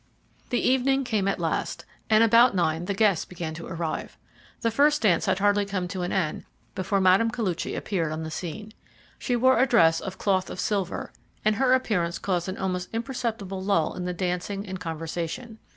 The 0.49 0.57
evening 0.59 1.03
came 1.03 1.27
at 1.27 1.39
last, 1.39 1.85
and 2.09 2.23
about 2.23 2.55
nine 2.55 2.85
the 2.85 2.95
guests 2.95 3.23
began 3.23 3.53
to 3.53 3.67
arrive. 3.67 4.17
The 4.61 4.71
first 4.71 5.03
dance 5.03 5.27
had 5.27 5.37
hardly 5.37 5.63
come 5.63 5.87
to 5.89 6.01
an 6.01 6.11
end 6.11 6.43
before 6.73 6.99
Mme. 6.99 7.29
Koluchy 7.29 7.75
appeared 7.77 8.11
on 8.11 8.23
the 8.23 8.31
scene. 8.31 8.73
She 9.19 9.35
wore 9.35 9.59
a 9.59 9.67
dress 9.67 9.99
of 9.99 10.17
cloth 10.17 10.49
of 10.49 10.59
silver, 10.59 11.11
and 11.45 11.57
her 11.57 11.73
appearance 11.73 12.17
caused 12.17 12.49
an 12.49 12.57
almost 12.57 12.89
imperceptible 12.91 13.61
lull 13.61 13.93
in 13.93 14.05
the 14.05 14.11
dancing 14.15 14.65
and 14.65 14.79
conversation. 14.79 15.59